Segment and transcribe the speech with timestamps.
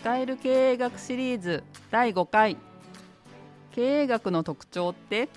[0.00, 2.56] 使える経営学シリーズ第5回。
[3.72, 5.28] 経営学の特徴って？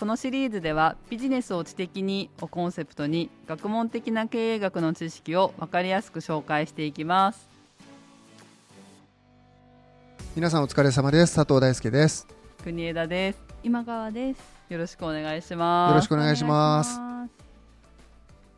[0.00, 7.46] このシリーズではビジネスを知的にをコンセプトに学問的な経営学の知識を分かりやすく紹介していきます。
[10.34, 11.34] 皆さんお疲れ様です。
[11.34, 12.26] 佐藤大輔です。
[12.62, 13.38] 国枝です。
[13.62, 14.40] 今川です。
[14.70, 15.90] よろしくお願いします。
[15.90, 16.98] よろしくお願いします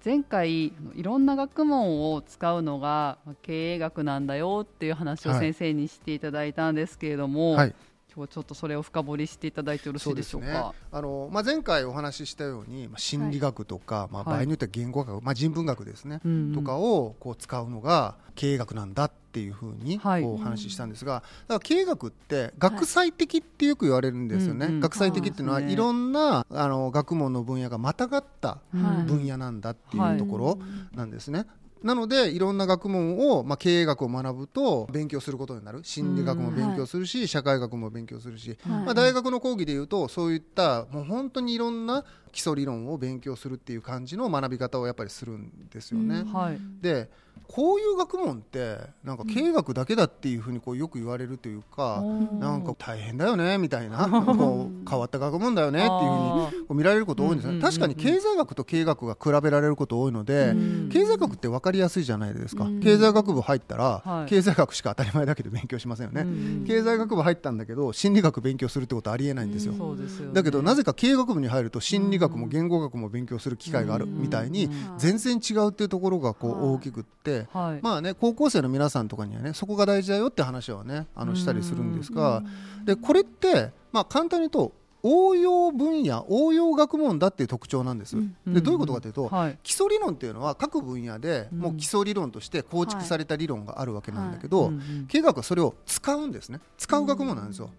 [0.07, 5.41] 前回いろんな学問を使うのがまあ経営学なんだよっていう話をはい。
[5.41, 7.75] 先生にしていただいたんですけれども、はい。
[8.15, 10.75] 今日はちょっとそれを深掘りしていただいてよろしいでしょうか？
[10.93, 16.55] あの、まあ、前回お話ししたように、まあ、心理学とか、まあ、はい場合によっては言語学、まあ、人文学ですね、うんうん。
[16.55, 24.81] とかをこう使うのが経営学なんだっていうふうにお話ししたんですが、だから経営学って学際的ってよく言われるんですよね、うんうん。
[24.81, 30.59] 学際的っていうのはいろんなあの学問の分野がまたがったはい分野なんだってはいいうところ
[30.95, 31.47] なんですね。
[31.83, 35.81] なのでいろんな学問を、まあ、経営学を学ぶと勉強することになる。
[35.85, 38.85] 心理学も勉強するし、社会学も勉強するし、はい。
[38.87, 42.05] まあ、大学の講義でいうとそういったもう本当にいろんな
[42.37, 46.23] 基礎理論を勉強するっていう感じの学び方をやっぱりするんですよね。
[46.31, 46.59] はい。
[46.83, 47.09] で
[47.49, 52.03] こういう学問ってなんか経営学だけだっていうふうにこうよく言われるというか、
[52.41, 60.89] なんか大変だよねみたいな こう変わった学問だよねっていうふうにあこう見られること多いんですよね、うん確かに経済学と経営学が比べられること多いので、うん。
[60.93, 62.81] 経済学って分かりやすいじゃないですか、うん。
[62.81, 64.29] 経済学部入ったら、はい。
[64.29, 69.79] 経済学しか当たり前だけど勉強しませんよね、うん経済学部入ったんだけど心理学勉強するってことはありえないんですよ、す
[70.21, 70.35] よね。
[70.35, 74.73] だけどなぜか経営学部に入ると心理学も言語学も勉強する機会があるみたいにうん。
[74.99, 76.61] 全然違うっていうところがこはい。
[76.61, 77.81] う大きくってはい。
[77.83, 82.43] まあね高校生の皆さんとかにはねそこが大事だよって話はねあのしたりするんですが
[82.85, 84.73] でこれってまあ簡単に言うと
[85.09, 88.17] 応用分野応用学問だっていう特徴なんです。
[88.17, 88.35] うん。
[88.49, 89.59] でどういうことかというとはい。
[89.63, 94.73] 基礎理論っていうのは各分野でもう基礎理論として構築された理論があるわけなんだけど、
[95.07, 96.61] 経営学はそれを使うんですね。
[96.77, 97.71] 使う学問なんですよ、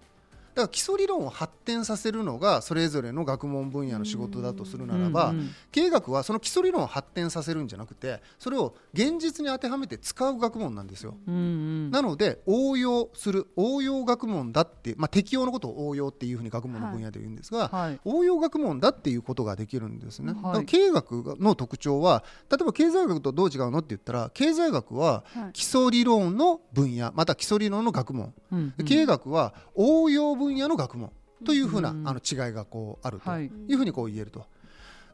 [0.57, 11.91] だから基礎理論を発展させるのがそれぞれの学問分野の仕事だとするならば、うんうん経営学はその基礎理論を発展させるんじゃなくてそれを現実に当てはめて使う学問なんですよ、うんうん。
[11.91, 17.99] なので応用する応用学問だって、まあ、適用のことを応用っていうふうに学問の分野で言うんですが、はい。
[18.05, 20.65] 応用学問だっていうことができるんですね、はい。
[20.65, 25.53] 経営学の特徴は例えば経済学とどう違うのって言ったら経済学ははい。
[25.53, 28.85] 基礎理論の分野また基礎理論の学問、うんうん。
[28.85, 31.11] 経営学は応用分野の学問
[31.45, 34.45] というふうな、うんあの違いがこうあるとはいいうふうにこう言えると。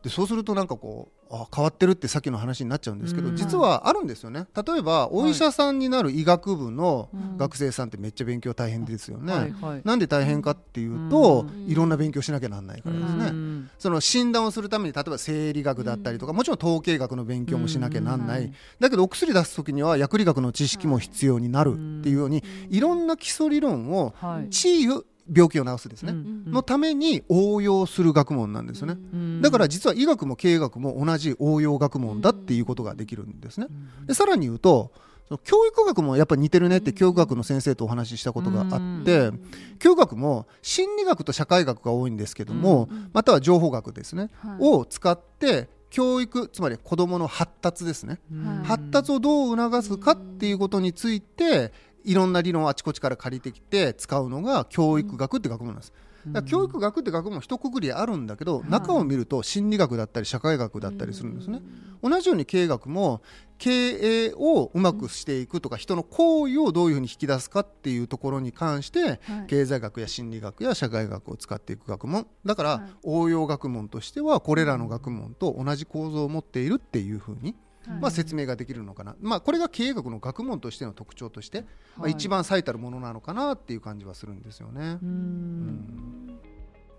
[0.04, 3.38] でそうするとなんかこうあ変わってるってさっきの話になっちゃうんですけど、うん。
[3.38, 4.48] 実はあるんですよね。
[4.54, 7.38] 例えばお医者さんになる医学部のうん。
[7.38, 11.72] 学生さんってめっちゃ勉強大変ですよね、なんで大変かっていうと、うん。
[11.72, 13.70] いろんな勉強しなきゃなんないからですね、うん。
[13.80, 21.72] その診断をするために例えば生理学だったりとか、もちろん統計学の勉強もしなきゃなんない、うんだけどお薬出す時には薬理学の知識も必要になる
[22.02, 24.50] っていうように、いろんな基礎理論をはい。
[24.50, 26.52] 治癒病気を治すですね、うん。
[26.52, 29.42] のために応用する学問なんですよね、うん。
[29.42, 33.68] だから実は医学も経営学も同じ応用学問だっていうことができるんですね。
[34.06, 34.92] でさらに言うと
[35.28, 39.32] その教育学もやっぱ似てるねって教育学の先生とお話ししたことがあって、
[39.80, 44.58] 教育学も心理学と社会学が多いんですけども、または情報学ですね、はい。
[44.60, 48.64] を使って教育つまり子どもの発達ですね、うん。
[48.66, 51.72] 発達をどう促すかっていうことについて
[52.04, 55.94] いろんな理論をあちこちから借りてきて使うのが教育学って学問なんです。
[56.28, 61.62] だから教育学って学問一括りあるんだけど、中を見ると心理学だったり社会学だったりするんですね。
[62.02, 63.22] 同じように経営学も
[63.58, 69.48] 経営をうまくしていくとか人の行為をどういうふうに引き出すかっていうところに関してはい。
[69.48, 72.26] 経済学や心理学や社会学を使っていく学問。
[72.46, 72.82] だから、はい。
[73.04, 77.56] 応用学問としてはこれらの学問と同じ構造を持っているっていうふうに、
[78.00, 81.68] まあ、説明ができるのかな、まあ、これが経営学の学問としての特徴として、ま
[82.00, 84.98] あ、はい一番最たるものなのかなっていう感じはするんですよね。
[85.02, 86.40] うん。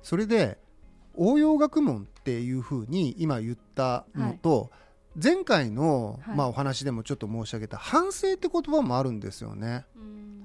[0.02, 0.58] それで
[1.14, 4.70] 応用学問っていうふうに今言ったのと、
[5.22, 6.36] 前回の、はい。
[6.36, 9.86] まあ、お話でもちょっと申し上げた反省って言葉もあるんですよね。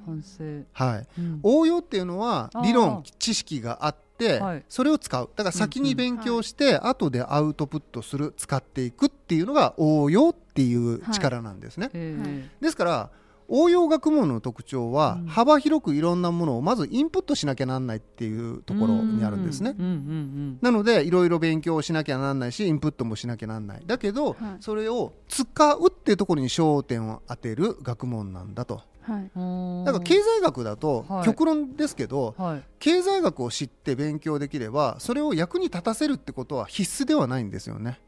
[0.06, 0.44] 反省。
[0.74, 1.39] はい、うん。
[1.44, 4.66] 応用っていうのは理論知識があってはい。
[4.68, 5.30] それを使う。
[5.36, 11.89] だから先に勉強して後でアウトプットする使っていくっていうのが応用っていう力なんですね。
[11.94, 13.10] ええですから
[13.51, 15.25] 応用学問の特徴はうん。
[15.27, 19.74] 幅広くいろんなものをまずインプットしなきゃなんないっていうところにあるんですね。
[19.77, 23.83] うんうんうんなのでいろいろ勉強しなきゃなんないしインプットもしなきゃなんない。
[23.88, 24.36] だけど、はい。
[24.60, 29.31] それを使うっていうところに焦点を当てる学問なんだとはい。
[29.35, 29.83] うん。
[29.85, 31.25] だから経済学だとはい。
[31.25, 32.63] 極論ですけど、はい。
[32.79, 37.99] 経済学を知って勉強できればそれを役に立たせるってことは必須ではないんですよね。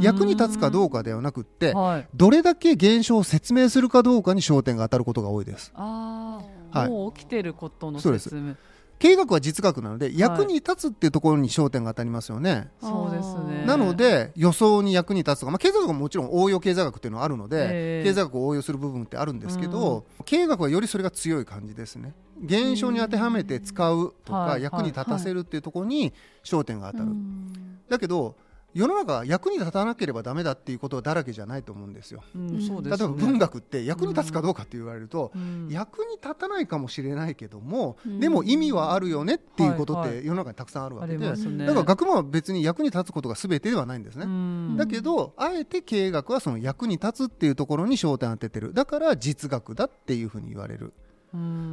[0.00, 5.72] 役に立つかどうかではなくってはい、どれだけ現象を説明するかどうかに焦点が当たることが多いです。
[5.74, 6.40] あ
[6.72, 6.88] あ、はい。
[6.88, 8.30] もう起きてることのそうです。
[8.30, 8.54] 説明
[9.00, 13.64] 経営学は実学なので役に立つっていうところに焦点が当たりますよね、そうですね。
[13.66, 18.04] なので予想に役に立つとか、まあ、経済学ももちろん応用経済学っていうのはあるので、ええ。
[18.04, 22.12] 経済学を応用する部分ってあるんですけど、経営学はよりそれが強い感じですね。
[22.44, 24.62] 現象に当てはめて使うとかはい。
[24.62, 26.12] 役に立たせるっていうところに
[26.44, 27.78] 焦点が当たる、うん。
[27.88, 28.36] だけど
[28.72, 32.22] 世の中は役に立たなければダメだっていうことだらけじゃないと思うんですよ。
[32.34, 33.08] うん、そう例えですね。
[33.08, 35.68] ば文学って役に立つかどうかって言われると、うん。
[35.70, 38.20] 役に立たないかもしれないけども、うん。
[38.20, 40.20] でも意味はあるよねっていうことっはいはい。
[40.20, 41.66] て世の中にたくさんあるわけで、ありますね。
[41.66, 44.24] だから学問は別に役に立つことが全てではないんですね。
[44.24, 44.76] うん。
[44.76, 48.72] だけどあえて経営学はその役に立つっていうところに焦点を当ててる。
[48.72, 50.86] だから実学だっていうふうに言われる。
[50.86, 51.09] うん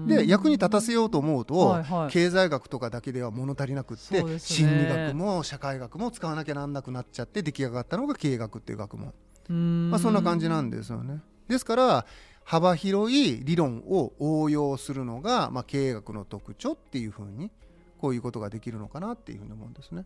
[0.06, 2.12] で役に立たせようと思うと、はいはい。
[2.12, 4.40] 経済学とかだけでは物足りなくって、ね。
[4.40, 9.14] 心理学も社会学も使わなきゃなんなくなっちゃって出来上がったのが経営学っていう学問、
[9.50, 9.90] うん。
[9.90, 11.22] まあ、そんな感じなんですよね。
[11.48, 12.06] ですから
[12.44, 17.52] 幅広い理論を応用するのが、まあ、経営学の特徴っていうふうに
[18.00, 20.06] こういうことができるのかなっていうふうに思うんですね。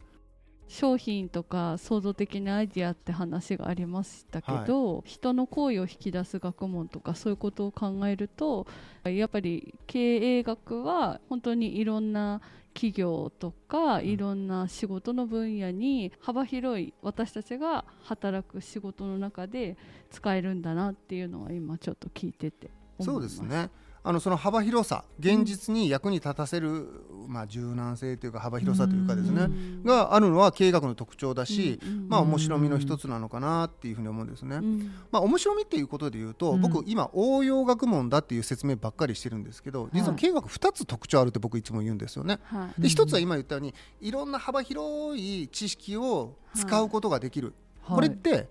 [0.71, 8.65] 商品とか創造的なアイディアって話がありましたけど、人の行為を引き出す学問とかそういうことを考えると
[9.03, 12.39] やっぱり経営学は本当にいろんな
[12.73, 19.75] 企業とかいろんな仕事の分野に幅広い私たちが働く仕事の中で
[20.09, 23.69] 使えるんだなっていうのは今ちょっと聞いてて思そいうですね
[24.03, 26.88] あのその幅広さ現実に役に立たせる、
[27.27, 29.83] まあ、柔軟性というか幅広さというかですね、うん。
[29.83, 34.56] があるのは経営学の特徴だし、まあ面白みの一つなのかなっていうふうに思うんですね。
[34.56, 34.92] うん。
[35.12, 36.62] まあ面白みっていうことで言うと、うん。
[36.62, 42.39] 僕今応用学問だっていう説明ばっかりしてるんですけど実は経営学2つ特徴あるって僕いつも言うんですよね。
[42.44, 42.81] はい。
[42.81, 47.95] で一つは今言ったようにいろんな幅広い知識を使うことができる、はい。
[47.95, 48.50] これって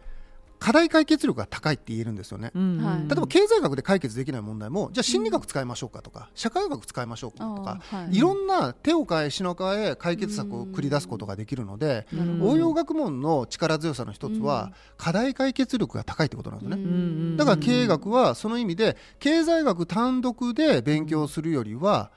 [0.61, 2.53] 課題解決力が高いって言えるんですよね。
[2.55, 3.01] うんはい。
[3.01, 8.17] 例えば経済学で解決できない問題もじゃあ心理学使いましょうかとか、社会学使いましょうかとか、はい。
[8.17, 12.43] いろんな手を変え品を変え解決策を繰り出すことができるので、うん。
[12.43, 16.77] 応用学問の力強さの一つは、課題解決力が高いってことなんですね。
[16.77, 17.37] ん。
[17.39, 22.11] だから経営学はその意味で経済学単独で勉強するよりは、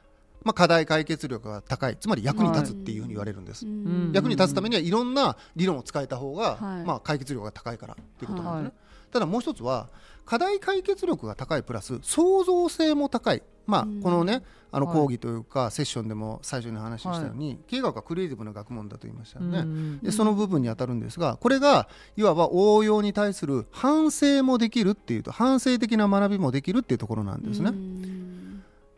[0.43, 1.97] まあ、課題解決力が高い。
[1.97, 4.11] つまり役に立つっていうふうに言われるんです、うん。
[4.13, 6.85] 役に立つためにはいろんな理論を使えた方が、はい。
[6.85, 9.11] まあ、解決力が高いからっていうことなんですね、はい。
[9.11, 9.89] ただもう一つは
[10.25, 13.43] 課題解決力が高いプラス創造性も高い。
[13.65, 14.01] まあうん。
[14.01, 14.95] このねあのはい。
[14.95, 21.87] 講義というかセッションでも最初に話したように、経営学はクリエイティブな学問だと言いましたよね、うんでその部分に当たるんですがこれが
[22.17, 27.71] いわば応用に対する反省もできるっていうと反省的な学びもできるっていうところなんですね。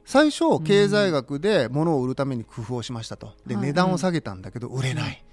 [0.05, 0.09] うん。
[0.11, 3.33] 最初経済学で物を売るために工夫をしましたと。
[3.47, 3.65] ではい。
[3.65, 5.23] 値段を下げたんだけど売れない、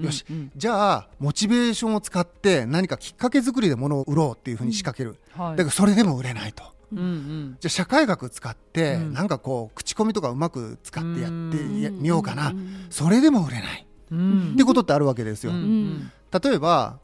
[0.00, 0.52] よしうん。
[0.56, 5.56] じゃあモチベーションを使って何かきっかけ作りで物を売ろうっていうふうに仕掛ける、はい。
[5.56, 6.62] だけどそれでも売れないと。
[6.92, 6.98] うん。
[6.98, 7.56] うん。
[7.60, 9.12] じゃあ社会学使って、うん。
[9.12, 12.86] なんかこう口コミとかうまく使ってやってやみようかな、ん。
[12.90, 14.52] それでも売れない、うん。
[14.54, 16.10] ってことってあるわけですよ、うん。
[16.42, 16.98] 例えば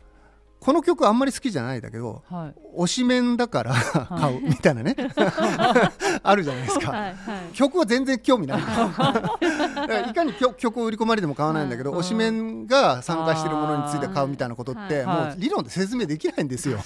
[0.60, 2.82] この曲あんまり好きじゃないんだけどはい。
[2.82, 4.96] 推しメンだから買うみたいなね。
[6.22, 7.14] あるじゃないですか、はいはい。
[7.54, 8.60] 曲は全然興味ない。
[8.60, 9.30] だか
[9.86, 15.06] らいかに曲曲を売り込まれても買わないんだけど、はい推しメンが参加しているものについて買うみたいなことって、はい。
[15.06, 16.78] もう理論で説明できないんですよ。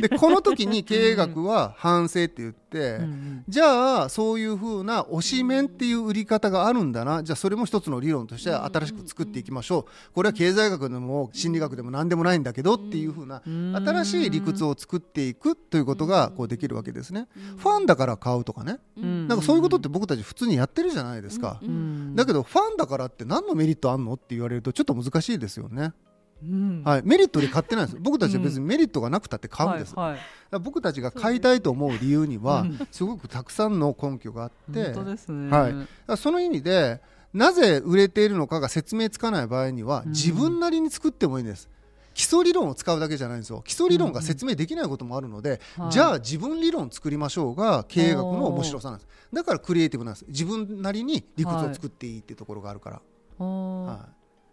[0.00, 3.44] でこの時に経営学は反省って言って、うんうん。
[3.48, 7.22] じゃあそういうふうな推しメンっていう売り方があるんだな。
[7.22, 10.12] じゃあそれも一つの理論として新しく作っていきましょう。
[10.12, 17.28] これは経済学でも心理学でも何でもないんだけどっていうふうな新しい理屈を作っていくということがこうできるわけですね。
[17.58, 18.78] ファンだから買うとかね。
[18.96, 19.28] うん。
[19.28, 21.58] なんかそういうことって僕たち普通にやってるじゃないですか。
[21.62, 22.14] うん。
[22.14, 25.92] だけどファンだからって何のメリットあんのって言われるとちょっと難しいですよね。
[26.42, 26.82] うん。
[26.84, 30.16] はい、メリットで買ってないんです僕たちは別にメリットがなくたって買うんです、はいはい。
[30.16, 32.88] だから僕たちが買いたいと思う理由にはうん。
[32.90, 35.50] すごくたくさんの根拠があって、ね。
[35.50, 36.16] はい。
[36.16, 37.00] その意味で
[37.34, 40.12] なぜ売れているのかが説明つかない場合にはうん。
[40.12, 41.68] 自分なりに作ってもいいんです。
[42.14, 43.62] 基礎理論を使うだけじゃないんですよ。
[43.64, 45.92] 基礎理論が説明できないこともあるので、はい。
[45.92, 49.08] じゃあ自分理論作りましょうが経営学の面白さなんです。
[49.32, 50.24] だからクリエイティブなんです。
[50.26, 53.00] 自分なりに理屈を作っていいっていうところがあるから、
[53.38, 54.08] は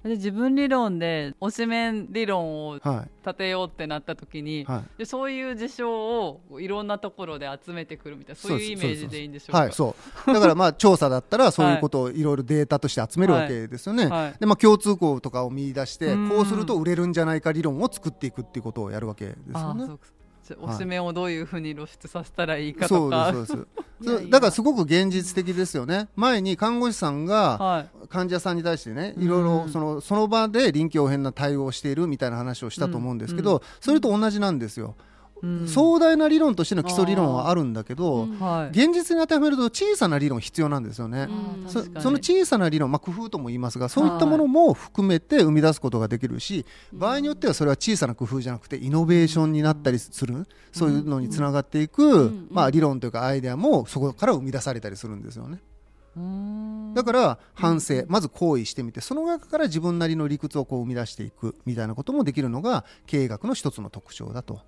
[0.10, 3.10] で自分理論で推しメン理論をいはい。
[3.26, 5.00] 立てようってなった時に、はい。
[5.00, 9.58] でそういう事象をいろんなところで集めてくるみたいなそういうイメージでいいんでしょうか？
[9.62, 9.96] はい、そ
[10.28, 10.34] う。
[10.34, 14.36] だからまあ調査だったらそういうことをいろいろデータとして集めるわけですよね、はい。
[14.40, 16.30] でまあ、共通項とかを見出してうん。
[16.30, 19.88] こうすると売れるんじゃないか理論を作っていくっていうことをやるわけですよね
[20.54, 23.34] あーそうかじゃあ推しメンをどういうふうに露出させたらいいかとか。
[23.34, 23.68] すそう
[24.02, 24.06] です。
[24.06, 26.10] そう だからすごく現実的ですよね。
[26.16, 27.90] 前に看護師さんがはい。
[28.10, 29.24] 患者さんに対してねうん。
[29.24, 33.62] いろいろそのその場で臨機応変な対応をしているみたいな話をしたと思うんですけど、うん。
[33.80, 35.14] それと同じなんですよ、うん
[35.68, 38.39] 壮大な理論としての基礎理論はあるんだけど、うん。
[38.39, 38.70] はい。
[38.70, 41.27] 現実に当てはめると小さな理論必要なんですよね。
[41.30, 41.68] うん。
[41.70, 41.80] そ
[42.12, 52.48] の小さな理論、まあ、工夫とも言いますがそういったものも含めて生み出すことができるし、場合によってはそれは小さな工夫じゃなくてイノベーションになったりする、そういうのにつながっていく、ん。
[52.50, 55.60] まあ、理論というかアイデアもそこから生み出されたりするんですよね。
[56.15, 56.94] うん。
[56.94, 64.62] だから反省、まず行為してみてその中から自分なりの理屈をこう生み出していくみたいなこともできるのが経営学の一つの特徴だと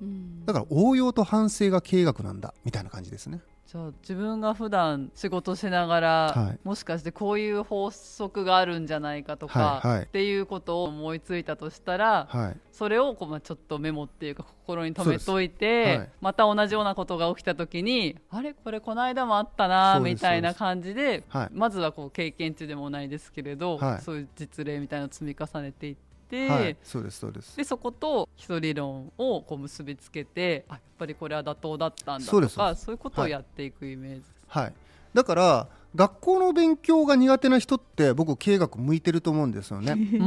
[0.00, 0.46] うん。
[0.46, 3.40] だから応用と反省が経営学なんだみたいな感じですね。
[3.66, 6.58] じゃあ自分が普段仕事しながら、はい。
[6.64, 10.02] もしかしてこういう法則があるんじゃないかとか、はいはい。
[10.02, 12.56] っていうことを思いついたとしたら、はい。
[12.72, 16.10] それをこうまあちょっとメモっていうか心に留めといて、はい。
[16.20, 18.54] また同じようなことが起きた時にあれ？
[18.54, 21.48] これこの間もあったなみたいな感じではい。
[21.52, 24.02] まずはこう経験値でもないですけれど、はい。
[24.02, 27.56] そういう実例みたいなのを積み重ねていって、はい、そうですそうです。
[27.56, 34.20] でそこと基礎理論をこう結びつけてあやっぱりこれは妥当だったんだそうですとかそういうことをやっていくイメージ。
[34.20, 34.32] です。
[34.48, 34.72] はい、
[35.14, 39.96] だから学校の勉強が苦手な人って僕経営学向いてると思うんですよね。
[39.96, 40.18] 例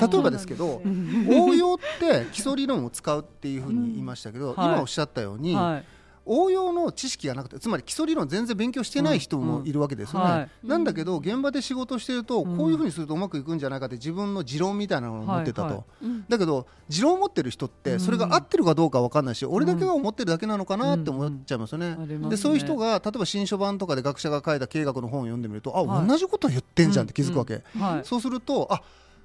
[0.08, 0.80] 例えばですけど
[1.28, 4.66] 応用って基礎理論を使うっていうふうに言いましたけど、はい。
[4.66, 10.24] 今おっしゃったように、はい応用の知識がなくてつまり基礎理論全然勉強してない人もいるわけですよね。
[10.24, 10.50] うんはい。
[10.62, 12.56] なんだけど現場で仕事してるとうん。
[12.56, 15.62] こういうふうにするとうまくいくんじゃないかって自分の持論みたいなのを持ってたと。
[15.62, 15.84] はいはい。
[16.04, 16.24] うん。
[16.28, 21.86] だけど持論を持ってる人ってそれが合ってるかどうかわかんないし、俺だけが思ってるだけなのかなって思っちゃいますよね。
[21.86, 22.28] ありますね。
[22.30, 26.06] でそういう人が例えば新書版とかで学者が書いた経営学の本を読んでみるとあ、はい。
[26.06, 28.04] 同じこと言ってんじゃんって気づくわけ、はい。
[28.04, 28.82] そうするとあ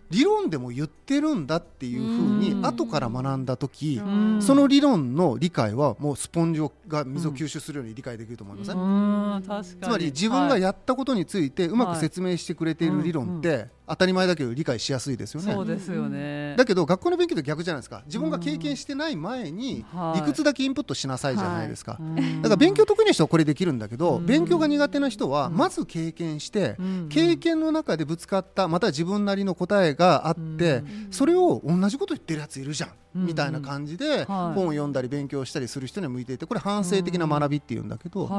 [0.10, 2.40] 理論でも言ってるんだっていうふううん。
[2.40, 4.42] に後から学んだ時うん。
[4.42, 9.42] その理論の理解はもうスポンジが水を吸収するように理解できると思いません、うん。
[9.42, 9.64] 確かに。
[9.82, 15.54] つまり自分がやったことについてうまく説明してくれている理論って当たり前だけど理解しやすいですよね。
[15.54, 16.56] そうですよね。
[16.58, 18.02] だけど学校の勉強と逆じゃないですか。
[18.06, 20.20] 自分が経験してない前にはい。
[20.22, 22.42] 理屈だけインプットしなさいじゃないですか、うん。
[22.42, 24.26] だから勉強得意な人はこれできるんだけど、うん。
[24.26, 27.10] 勉強が苦手な人はうんまず経験して、うん。
[27.10, 31.08] 経験の中でぶつかったまたは自分なりの答えがあって、うん。
[31.12, 34.26] それを同じこと言ってるやついるじゃん、うんみたいな感じではい。
[34.26, 38.30] 本を読んだり勉強したりする人には向いていてこれ反省的な学びっていうんだけど。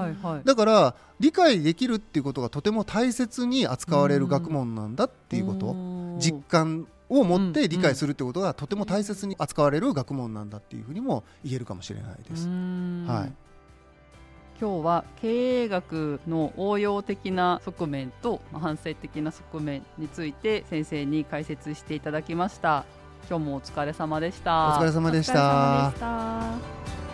[0.44, 6.18] だから理解できるっていうことがとても大切に扱われる学問なんだっていうこと、うん。
[6.20, 12.46] 実感を持ってうん理解するってことがとても大切に扱われる学問なんだっていうふうにも言えるかもしれないです。
[12.46, 13.06] うん。
[13.08, 13.32] はい
[14.60, 22.84] 今日は経営学の応用的な側面とまあ反省的な側面について先生に解説していただきました。
[23.28, 24.78] 今日もお疲れ様でした。
[24.78, 27.05] お疲れ様でしお疲れ様たでした